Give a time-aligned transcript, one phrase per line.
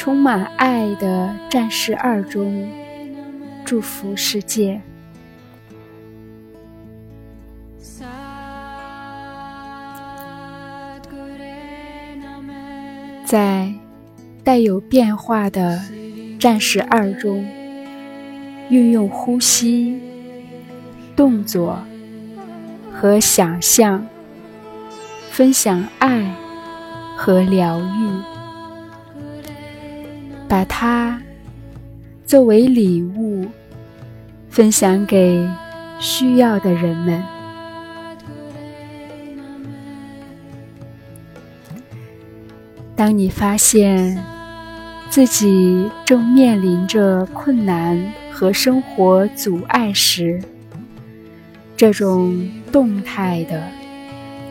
[0.00, 2.66] 充满爱的战士二中
[3.66, 4.80] 祝福世界。
[13.26, 13.70] 在
[14.42, 15.78] 带有变化的
[16.38, 17.46] 战士二中，
[18.70, 20.00] 运用呼吸、
[21.14, 21.78] 动作
[22.90, 24.06] 和想象，
[25.30, 26.34] 分享爱
[27.18, 28.39] 和疗愈，
[30.50, 31.22] 把它
[32.26, 33.46] 作为礼物
[34.48, 35.48] 分享给
[36.00, 37.22] 需要的人们。
[42.96, 44.20] 当你发现
[45.08, 50.42] 自己正面临着困难和生活阻碍时，
[51.76, 53.62] 这种动态的、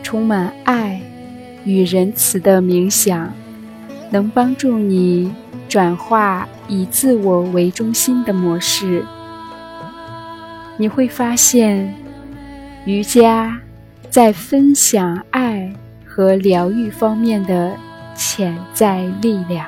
[0.02, 0.98] 充满爱
[1.66, 3.30] 与仁慈的冥想，
[4.10, 5.32] 能帮助你
[5.68, 9.04] 转化以自我为中心的模式。
[10.76, 11.94] 你会发现，
[12.84, 13.60] 瑜伽
[14.10, 15.72] 在分享爱
[16.04, 17.76] 和疗愈方面的。
[18.22, 19.66] 潜在力量。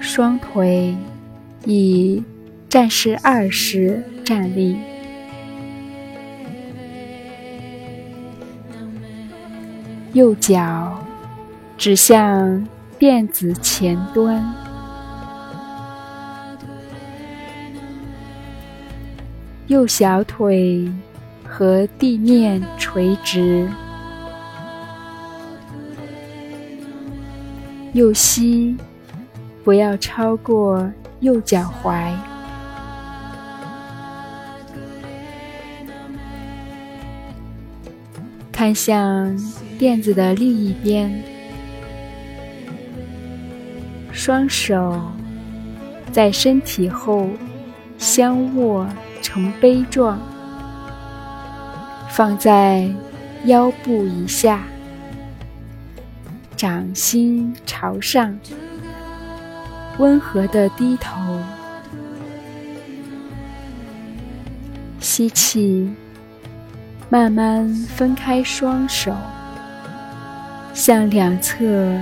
[0.00, 0.96] 双腿
[1.66, 2.24] 以
[2.68, 4.76] 战士二式站立，
[10.12, 11.02] 右脚
[11.78, 12.68] 指向
[12.98, 14.44] 垫子前端。
[19.68, 20.90] 右小腿
[21.44, 23.66] 和地面垂直，
[27.94, 28.76] 右膝
[29.64, 30.90] 不要超过
[31.20, 32.12] 右脚踝，
[38.58, 39.38] 看向
[39.78, 41.22] 垫子的另一边，
[44.10, 45.00] 双手
[46.10, 47.28] 在身体后
[47.98, 48.84] 相握。
[49.20, 50.18] 成杯状，
[52.08, 52.88] 放在
[53.44, 54.64] 腰部以下，
[56.56, 58.38] 掌心朝上，
[59.98, 61.38] 温和的低头，
[64.98, 65.90] 吸气，
[67.10, 69.14] 慢慢分开双手，
[70.74, 71.96] 向两侧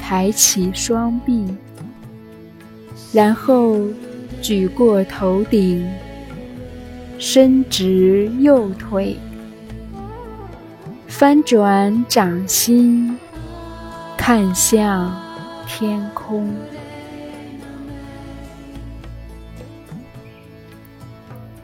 [0.00, 1.54] 抬起双臂，
[3.12, 3.78] 然后
[4.40, 5.86] 举过头顶。
[7.20, 9.18] 伸直右腿，
[11.08, 13.18] 翻转掌心，
[14.16, 15.20] 看向
[15.66, 16.48] 天空。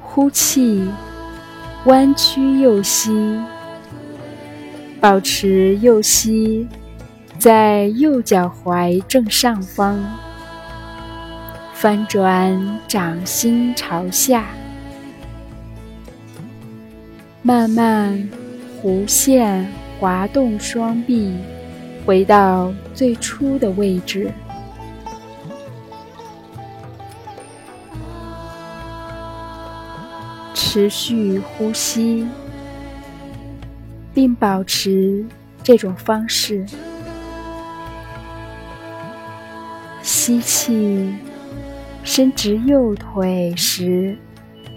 [0.01, 0.91] 呼气，
[1.87, 3.39] 弯曲右膝，
[5.00, 6.67] 保持右膝
[7.39, 10.03] 在右脚踝正上方，
[11.75, 14.47] 翻转掌心朝下。
[17.43, 18.31] 慢慢
[18.83, 19.71] 弧线
[20.01, 21.34] 滑动双臂，
[22.06, 24.33] 回到最初的位置。
[30.74, 32.26] 持续呼吸，
[34.12, 35.24] 并保持
[35.62, 36.66] 这种方式。
[40.03, 41.15] 吸气，
[42.03, 44.18] 伸直右腿时。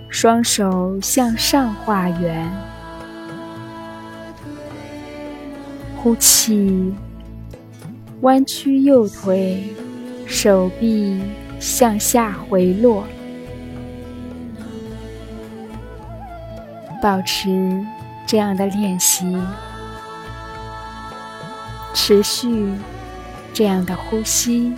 [0.07, 2.47] 双手向上画圆，
[5.95, 6.93] 呼气，
[8.21, 9.63] 弯曲右腿，
[10.27, 11.19] 手臂
[11.59, 13.03] 向下回落，
[17.01, 17.85] 保持
[18.25, 19.37] 这样的练习，
[21.93, 22.73] 持续
[23.53, 24.73] 这样的呼吸。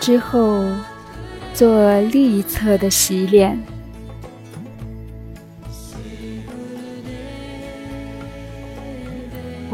[0.00, 0.64] 之后，
[1.52, 3.75] 做另一侧的洗脸。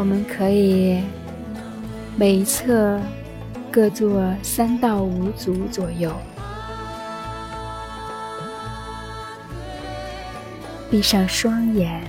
[0.03, 1.01] 我们可以
[2.17, 3.01] 每一侧
[3.71, 6.13] 各做三到五组左右，
[10.91, 12.03] 闭上双眼，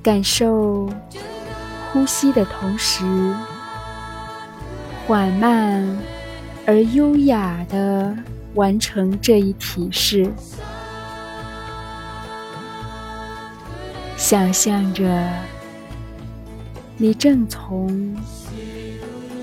[0.00, 0.88] 感受
[1.90, 3.04] 呼吸的同时，
[5.08, 5.84] 缓慢。
[6.68, 8.16] 而优雅的
[8.54, 10.32] 完成这一体式，
[14.16, 15.04] 想象着
[16.98, 18.16] 你正从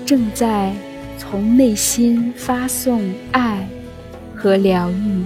[0.04, 0.74] 正在
[1.16, 3.68] 从内心发送爱
[4.34, 5.22] 和疗愈，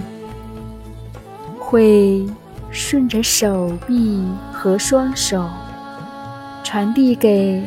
[1.57, 2.23] 会
[2.69, 5.49] 顺着手臂和双手
[6.63, 7.63] 传递给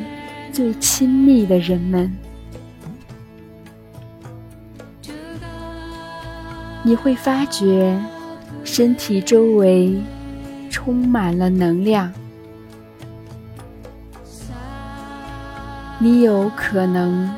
[0.52, 2.10] 最亲密的人们。
[6.84, 8.00] 你会发觉
[8.64, 10.00] 身体周围
[10.70, 12.12] 充满了能量，
[16.02, 17.30] 你有可能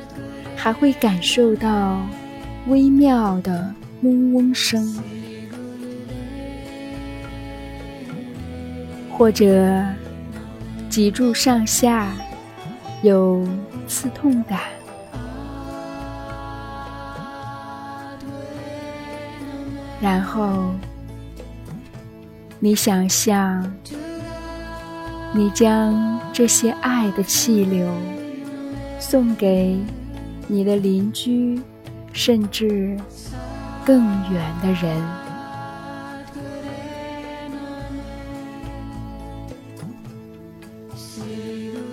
[0.57, 2.01] 还会感受到
[2.67, 4.99] 微妙的嗡嗡声，
[9.13, 9.85] 或者
[10.89, 12.11] 脊柱上下
[13.03, 13.47] 有
[13.87, 14.61] 刺痛感。
[20.01, 20.73] 然后，
[22.59, 23.71] 你想象，
[25.35, 27.87] 你将这些爱的气流
[28.99, 29.79] 送给
[30.49, 31.61] 你的邻居，
[32.13, 32.97] 甚至
[33.85, 35.03] 更远的人。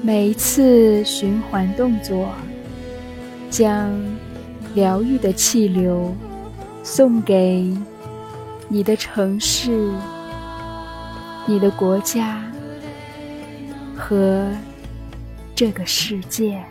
[0.01, 2.29] 每一次循环动作，
[3.49, 3.91] 将
[4.73, 6.15] 疗愈的气流
[6.83, 7.73] 送给。
[8.73, 9.91] 你的城市、
[11.45, 12.41] 你的国家
[13.93, 14.47] 和
[15.53, 16.63] 这个世界。